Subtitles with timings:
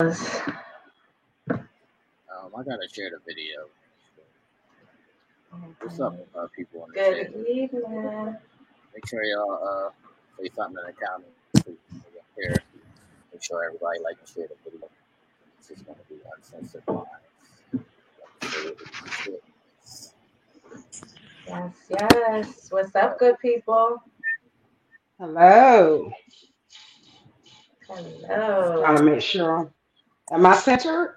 [0.00, 0.12] Um,
[2.56, 3.66] I gotta share the video.
[5.80, 7.32] What's up, uh, people in the Good chat?
[7.48, 8.36] evening.
[8.94, 9.90] Make sure y'all uh,
[10.38, 11.30] say something in the comments.
[11.56, 12.02] so we can
[12.36, 12.56] Here,
[13.32, 14.88] make sure everybody like and share the video.
[15.58, 16.84] This is gonna be uncensored.
[21.46, 22.68] Yes, yes.
[22.70, 24.02] What's up, good people?
[25.20, 26.10] Hello.
[27.88, 28.82] Hello.
[28.82, 29.72] Trying to make sure.
[30.32, 31.16] Am I centered?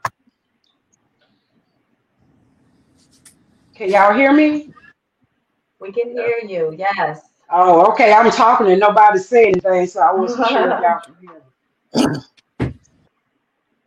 [3.75, 4.71] Can y'all hear me?
[5.79, 6.75] We can hear you.
[6.77, 7.21] Yes.
[7.51, 8.13] Oh, okay.
[8.13, 11.41] I'm talking and nobody said anything, so I wasn't sure if y'all could hear me.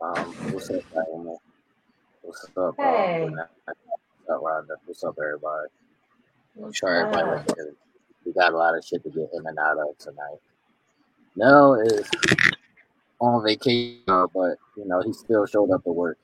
[0.01, 1.35] Um, what's up, Diana?
[2.21, 3.25] What's up, Hey.
[3.27, 3.35] um,
[4.25, 4.41] what's up,
[4.85, 5.69] What's up, everybody?
[6.63, 7.45] I'm sure everybody up?
[7.47, 7.57] like.
[8.25, 10.39] We got a lot of shit to get in and out of tonight.
[11.35, 12.09] No, is
[13.19, 16.17] on vacation, uh, but you know he still showed up to work.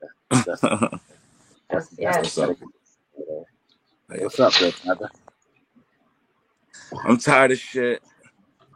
[0.00, 0.62] That's, that's,
[1.70, 2.34] Yes, that's yes.
[2.36, 3.44] the dedication.
[4.18, 5.10] What's up, good brother?
[7.04, 8.02] I'm tired of shit.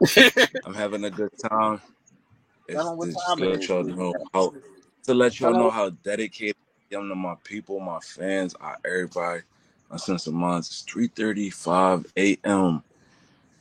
[0.65, 1.81] I'm having a good time.
[2.67, 3.69] It's Tell 'em what to just time it let is.
[3.69, 4.53] y'all know how
[5.05, 6.55] to let y'all know how dedicated
[6.91, 9.41] I am to my people, my fans, I, everybody.
[9.91, 10.59] My sense of mine.
[10.59, 12.83] It's 3:35 a.m.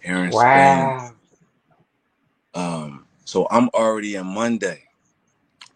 [0.03, 0.95] here in Spain.
[0.95, 1.13] Wow.
[2.55, 4.85] Um, so I'm already in Monday.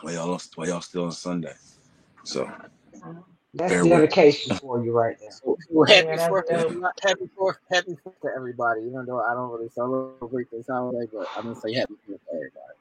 [0.03, 1.55] While y'all, while y'all still on Sunday.
[2.25, 2.51] So
[3.55, 4.09] That's bear with me.
[4.09, 5.31] dedication for you right there.
[5.33, 6.73] So, so Yeah, happy that's Fourth, dope.
[7.03, 8.83] happy Fourth, happy Fourth to everybody.
[8.83, 12.79] Even though I don't really celebrate this holiday, but I'm gonna say happy for everybody.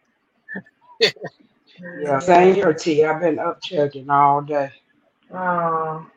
[2.03, 2.53] Yeah, same Yeah.
[2.55, 3.05] here, T.
[3.05, 4.71] I've been up chugging all day
[5.33, 6.07] Oh,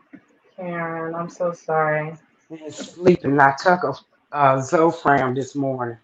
[0.57, 2.17] Karen, I'm so sorry.
[2.51, 3.41] and sleeping.
[3.41, 3.95] I took a
[4.33, 5.99] uh, Zofran this morning,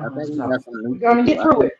[0.00, 0.14] I Mhm.
[0.16, 1.26] think we got some new we're gonna people.
[1.26, 1.78] get I through think it.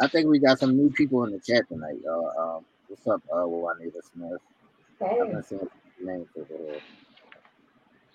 [0.00, 2.32] I think we got some new people in the chat tonight, y'all.
[2.58, 4.40] Um, what's up, uh, Juanita Smith?
[5.02, 5.18] I've Hey.
[5.30, 6.80] been seeing some names over here.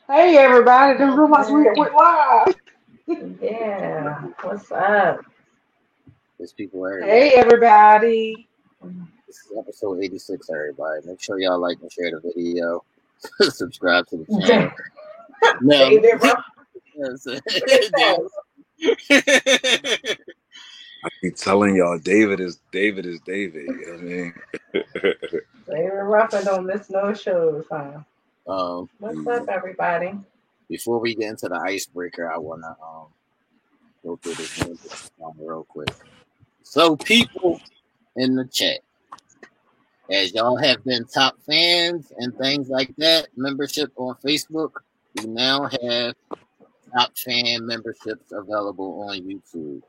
[0.08, 0.98] Hey, everybody!
[0.98, 1.74] The rumors we Hey.
[1.78, 2.56] went live.
[3.42, 4.22] Yeah.
[4.42, 5.20] What's up?
[6.38, 7.10] There's people everywhere.
[7.10, 8.50] Hey, everybody!
[9.28, 11.02] This is episode 86, everybody.
[11.06, 12.84] Make sure y'all like and share the video.
[13.40, 14.72] Subscribe to the channel.
[15.62, 15.90] No,
[18.84, 19.26] David Ruff.
[19.26, 19.26] yes.
[19.26, 20.18] Look at that.
[21.06, 23.66] I keep telling y'all, David is David is David.
[23.66, 24.34] You know what I mean?
[25.70, 28.00] David Ruffin don't miss no shows, huh?
[28.48, 30.14] um, What's up, everybody?
[30.70, 33.08] before we get into the icebreaker, I wanna um
[34.04, 34.92] go through this music
[35.24, 35.90] um, real quick.
[36.64, 37.62] So, people
[38.16, 38.80] in the chat,
[40.10, 44.72] as y'all have been top fans and things like that, membership on Facebook,
[45.16, 46.16] we now have
[46.96, 49.82] top fan memberships available on YouTube.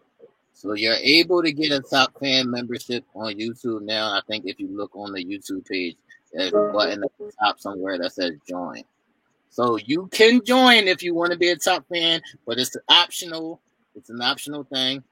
[0.53, 4.13] So you're able to get a top fan membership on YouTube now.
[4.13, 5.97] I think if you look on the YouTube page,
[6.33, 8.83] there's a button at the top somewhere that says join.
[9.51, 13.61] So you can join if you want to be a top fan, but it's optional.
[13.95, 15.03] It's an optional thing.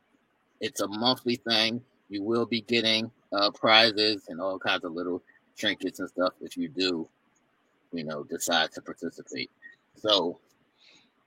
[0.61, 1.81] It's a monthly thing.
[2.09, 5.23] You will be getting uh, prizes and all kinds of little
[5.57, 7.09] trinkets and stuff if you do,
[7.93, 9.51] you know, decide to participate.
[9.97, 10.39] So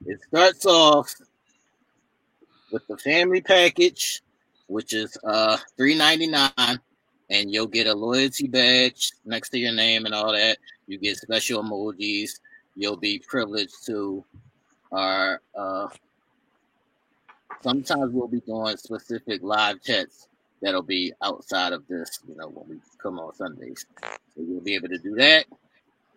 [0.06, 1.14] it starts off
[2.72, 4.22] with the family package,
[4.68, 6.80] which is uh three ninety nine,
[7.30, 10.58] and you'll get a loyalty badge next to your name and all that.
[10.88, 12.40] You get special emojis.
[12.76, 14.24] You'll be privileged to
[14.92, 15.88] our uh
[17.62, 20.28] sometimes we'll be doing specific live chats
[20.62, 23.86] that'll be outside of this, you know, when we come on Sundays.
[24.02, 25.46] So you'll be able to do that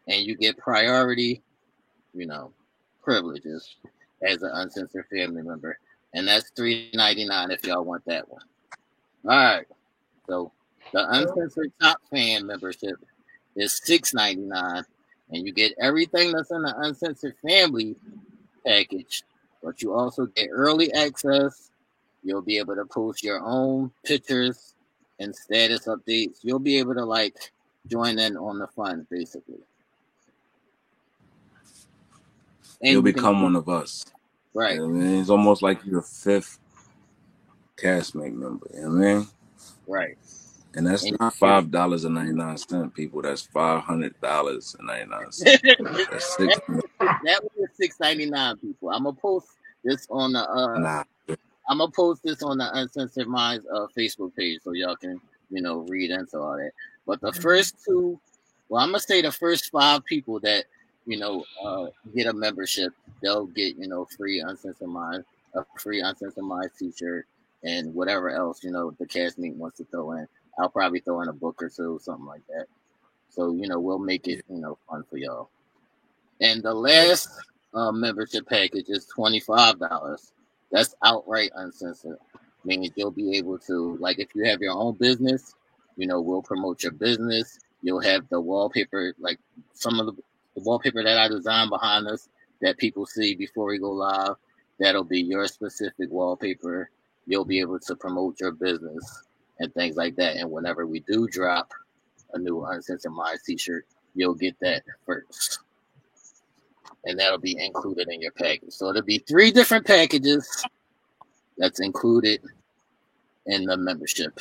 [0.06, 1.42] and you get priority,
[2.14, 2.52] you know,
[3.08, 3.76] privileges
[4.22, 5.78] as an uncensored family member.
[6.12, 8.42] And that's three ninety nine if y'all want that one.
[9.24, 9.66] All right.
[10.26, 10.52] So
[10.92, 12.96] the uncensored top fan membership
[13.56, 14.84] is six ninety nine,
[15.30, 17.96] and you get everything that's in the uncensored family
[18.66, 19.22] package,
[19.62, 21.70] but you also get early access.
[22.22, 24.74] You'll be able to post your own pictures
[25.18, 26.40] and status updates.
[26.42, 27.52] You'll be able to like
[27.86, 29.60] join in on the fun, basically.
[32.80, 34.04] You'll become one of us.
[34.54, 34.74] right.
[34.74, 35.20] You know I mean?
[35.20, 36.58] It's almost like you're a fifth
[37.76, 38.66] castmate member.
[38.74, 39.28] You know what I mean?
[39.86, 40.18] Right.
[40.74, 43.22] And that's not five dollars and ninety nine cent, people.
[43.22, 45.60] That's five hundred dollars and ninety nine cent.
[46.10, 46.60] That's six.
[46.68, 48.90] that, that was six ninety nine people.
[48.90, 49.48] I'm gonna post
[49.82, 51.04] this on the uh Nah,
[51.68, 55.20] I'm gonna post this on the Uncensored Minds uh Facebook page so y'all can,
[55.50, 56.72] you know, read into all that.
[57.06, 58.20] But the first two
[58.68, 60.66] well, I'm gonna say the first five people that,
[61.08, 64.88] you know, uh get a membership, they'll get, you know, free Uncensored
[65.54, 67.26] a free Uncensored Minds t shirt,
[67.64, 70.28] and whatever else you know the cast meet wants to throw in.
[70.58, 72.66] I'll probably throw in a book or two, something like that.
[73.30, 75.50] So you know we'll make it you know fun for y'all.
[76.40, 77.28] And the last
[77.74, 80.32] uh, membership package is twenty five dollars.
[80.70, 82.18] That's outright uncensored,
[82.64, 85.54] meaning you'll be able to like if you have your own business,
[85.96, 87.58] you know we'll promote your business.
[87.82, 89.38] You'll have the wallpaper, like
[89.72, 90.22] some of the,
[90.58, 92.28] the wallpaper that I designed behind us
[92.60, 94.34] that people see before we go live.
[94.80, 96.90] That'll be your specific wallpaper.
[97.26, 99.22] You'll be able to promote your business
[99.58, 100.36] and things like that.
[100.36, 101.72] And whenever we do drop
[102.32, 105.60] a new Uncensored Minds t-shirt, you'll get that first.
[107.04, 108.72] And that'll be included in your package.
[108.72, 110.64] So it'll be three different packages
[111.56, 112.40] that's included
[113.46, 114.38] in the membership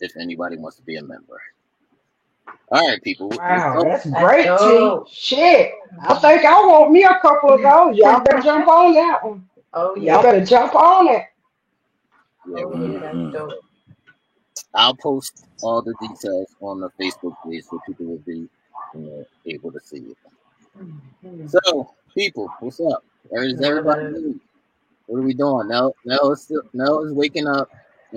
[0.00, 1.40] if anybody wants to be a member.
[2.70, 3.30] All right, people.
[3.30, 5.02] Wow, Oh, that's That's great, T.
[5.10, 5.72] Shit.
[6.00, 7.96] I think I want me a couple of those.
[7.98, 9.48] Y'all better jump on that one.
[9.74, 10.22] Oh Y'all yeah.
[10.22, 11.24] better jump on it.
[12.44, 13.32] yeah, Oh yeah, that's Mhm.
[13.32, 13.60] dope.
[14.74, 18.48] I'll post all the details on the Facebook page so people will be
[18.94, 20.18] you know, able to see it.
[20.78, 21.50] Mhm.
[21.64, 23.04] So, people, what's up?
[23.24, 24.02] Where is everybody?
[24.08, 24.40] doing?
[25.06, 25.68] What are we doing?
[25.68, 27.68] Nell, Nell is still, Nell is waking up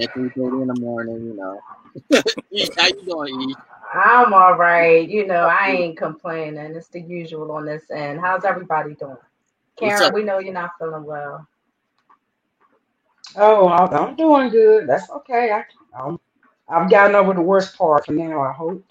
[0.02, 1.26] at three thirty in the morning.
[1.26, 1.64] You know,
[2.78, 3.58] how you doing, E?
[3.96, 5.08] I'm all right.
[5.08, 6.76] You know, I ain't complaining.
[6.76, 8.20] It's the usual on this end.
[8.20, 9.18] How's everybody doing?
[9.78, 11.48] Karen, we know you're not feeling well.
[13.38, 14.88] Oh, I- I'm doing good.
[14.88, 15.52] That's okay.
[15.52, 15.66] I,
[16.00, 16.20] I'm,
[16.70, 18.84] I've gotten over the worst part for now, I hope.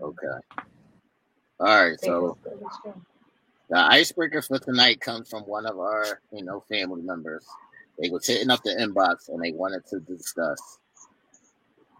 [0.00, 0.26] Okay.
[1.60, 2.00] All right.
[2.00, 2.94] So it's good, it's good.
[3.70, 7.46] the icebreaker for tonight comes from one of our, you know, family members.
[7.98, 10.78] They was hitting up the inbox and they wanted to discuss: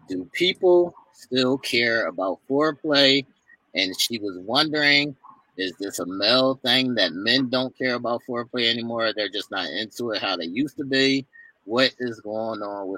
[0.09, 3.25] Do people still care about foreplay?
[3.73, 5.15] And she was wondering,
[5.57, 9.13] is this a male thing that men don't care about foreplay anymore?
[9.13, 11.25] They're just not into it how they used to be.
[11.65, 12.93] What is going on with